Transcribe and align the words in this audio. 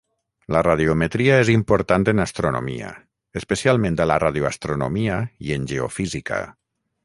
La 0.55 0.61
radiometria 0.67 1.35
és 1.41 1.51
important 1.55 2.07
en 2.15 2.23
astronomia, 2.23 2.89
especialment 3.43 4.01
a 4.07 4.11
la 4.13 4.19
radioastronomia 4.27 5.23
i 5.49 5.57
en 5.61 5.73
geofísica. 5.75 6.45